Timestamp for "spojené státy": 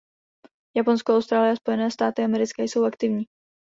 1.61-2.23